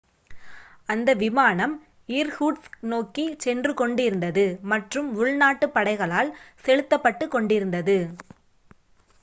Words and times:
அந்த 0.89 1.13
விமானம் 1.13 1.75
இர்கூட்ஸ்க் 2.09 2.77
நோக்கிச் 2.83 3.37
சென்று 3.39 3.73
கொண்டிருந்தது 3.73 4.45
மற்றும் 4.71 5.11
உள்நாட்டுப் 5.17 5.75
படைகளால் 5.75 6.31
செலுத்தப் 6.65 7.03
பட்டுக் 7.03 7.31
கொண்டிருந்தது 7.31 7.99